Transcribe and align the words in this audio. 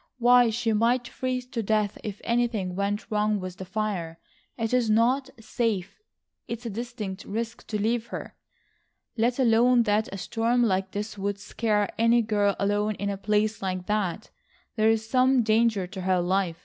Why, 0.17 0.49
she 0.49 0.73
might 0.73 1.07
freeze 1.07 1.45
to 1.49 1.61
death 1.61 1.95
if 2.03 2.21
anything 2.23 2.75
went 2.75 3.11
wrong 3.11 3.39
with 3.39 3.57
the 3.57 3.65
fire. 3.65 4.17
It 4.57 4.73
is 4.73 4.89
not 4.89 5.29
safe. 5.39 6.01
It's 6.47 6.65
a 6.65 6.71
distinct 6.71 7.23
risk 7.23 7.67
to 7.67 7.79
leave 7.79 8.07
her. 8.07 8.33
Let 9.15 9.37
alone 9.37 9.83
that 9.83 10.11
a 10.11 10.17
storm 10.17 10.63
like 10.63 10.89
this 10.89 11.19
would 11.19 11.37
scare 11.37 11.87
any 11.99 12.23
girl 12.23 12.55
alone 12.57 12.95
in 12.95 13.11
a 13.11 13.15
place 13.17 13.61
like 13.61 13.85
that, 13.85 14.31
there 14.75 14.89
is 14.89 15.07
some 15.07 15.43
danger 15.43 15.85
to 15.85 16.01
her 16.01 16.19
life. 16.19 16.57